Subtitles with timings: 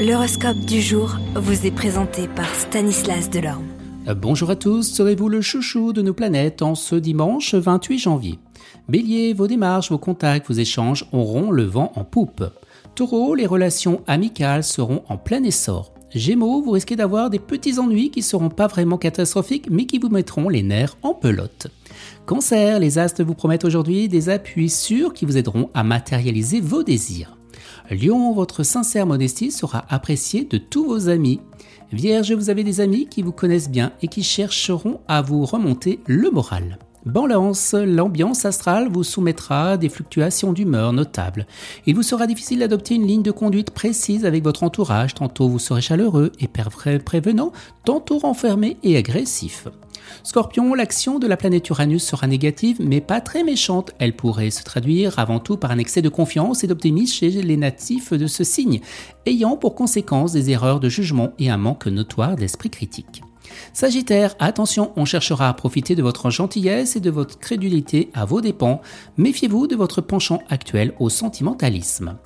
[0.00, 3.66] L'horoscope du jour vous est présenté par Stanislas Delorme.
[4.08, 8.38] Euh, bonjour à tous, serez-vous le chouchou de nos planètes en ce dimanche 28 janvier?
[8.88, 12.42] Bélier, vos démarches, vos contacts, vos échanges auront le vent en poupe.
[12.94, 15.92] Taureau, les relations amicales seront en plein essor.
[16.14, 20.08] Gémeaux, vous risquez d'avoir des petits ennuis qui seront pas vraiment catastrophiques mais qui vous
[20.08, 21.66] mettront les nerfs en pelote.
[22.24, 26.82] Cancer, les astres vous promettent aujourd'hui des appuis sûrs qui vous aideront à matérialiser vos
[26.82, 27.36] désirs.
[27.90, 31.40] Lion, votre sincère modestie sera appréciée de tous vos amis.
[31.92, 36.00] Vierge, vous avez des amis qui vous connaissent bien et qui chercheront à vous remonter
[36.06, 36.78] le moral.
[37.06, 41.46] Balance, l'ambiance astrale vous soumettra à des fluctuations d'humeur notables.
[41.86, 45.58] Il vous sera difficile d'adopter une ligne de conduite précise avec votre entourage, tantôt vous
[45.58, 46.48] serez chaleureux et
[46.98, 47.52] prévenant,
[47.84, 49.66] tantôt renfermé et agressif.
[50.22, 53.92] Scorpion, l'action de la planète Uranus sera négative mais pas très méchante.
[53.98, 57.56] Elle pourrait se traduire avant tout par un excès de confiance et d'optimisme chez les
[57.56, 58.80] natifs de ce signe,
[59.26, 63.22] ayant pour conséquence des erreurs de jugement et un manque notoire d'esprit critique.
[63.72, 68.40] Sagittaire, attention, on cherchera à profiter de votre gentillesse et de votre crédulité à vos
[68.40, 68.80] dépens.
[69.16, 72.16] Méfiez-vous de votre penchant actuel au sentimentalisme.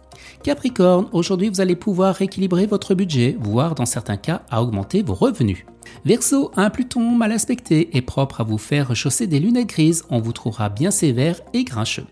[0.42, 5.14] Capricorne, aujourd'hui vous allez pouvoir rééquilibrer votre budget, voire dans certains cas à augmenter vos
[5.14, 5.64] revenus.
[6.04, 10.20] Verseau, un Pluton mal aspecté est propre à vous faire rechausser des lunettes grises, on
[10.20, 12.06] vous trouvera bien sévère et grincheux.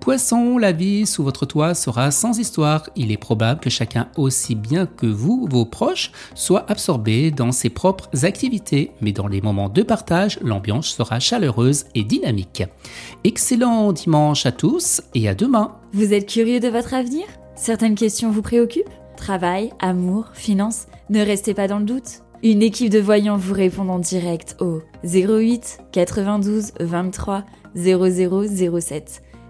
[0.00, 2.88] Poisson, la vie sous votre toit sera sans histoire.
[2.96, 7.70] Il est probable que chacun, aussi bien que vous, vos proches, soit absorbé dans ses
[7.70, 12.62] propres activités, mais dans les moments de partage, l'ambiance sera chaleureuse et dynamique.
[13.24, 15.76] Excellent dimanche à tous et à demain.
[15.92, 17.26] Vous êtes curieux de votre avenir?
[17.56, 18.88] Certaines questions vous préoccupent?
[19.16, 20.86] Travail, amour, finances?
[21.10, 22.22] Ne restez pas dans le doute.
[22.44, 29.22] Une équipe de voyants vous répond en direct au 08 92 23 0007.